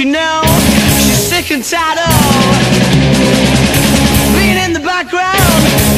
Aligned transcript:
you 0.00 0.04
know 0.04 0.42
she's 1.00 1.18
sick 1.18 1.50
and 1.50 1.64
tired 1.64 1.98
of 1.98 2.14
being 4.34 4.56
in 4.56 4.72
the 4.72 4.80
background. 4.80 5.97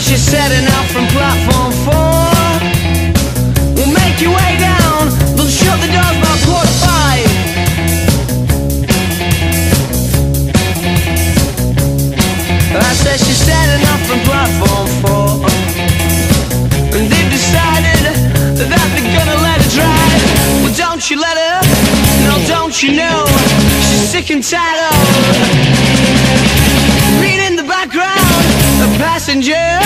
She's 0.00 0.20
setting 0.20 0.66
out 0.66 0.86
from 0.92 1.06
platform 1.08 1.72
four. 1.82 2.28
We'll 3.74 3.94
make 3.94 4.20
your 4.20 4.32
way 4.36 4.58
down. 4.60 5.08
They'll 5.34 5.48
shut 5.48 5.80
the 5.80 5.88
doors 5.88 6.18
by 6.20 6.34
quarter 6.44 6.76
five. 6.84 7.28
I 12.76 12.92
said 13.02 13.18
she's 13.18 13.38
setting 13.38 13.82
out 13.90 14.00
from 14.06 14.20
platform 14.28 14.86
four. 15.00 15.48
And 16.94 17.08
they've 17.10 17.30
decided 17.30 18.04
that 18.58 18.68
they're 18.68 19.14
gonna 19.18 19.38
let 19.40 19.58
her 19.62 19.70
drive. 19.78 20.22
Well, 20.62 20.74
don't 20.76 21.02
you 21.08 21.16
let 21.18 21.38
her. 21.38 21.60
No, 22.28 22.34
don't 22.46 22.76
you 22.82 22.92
know? 22.92 23.24
She's 23.88 24.10
sick 24.10 24.30
and 24.30 24.44
tired 24.44 24.92
of 24.92 25.84
in 27.54 27.56
the 27.56 27.62
background, 27.62 28.18
a 28.82 28.98
passenger. 28.98 29.83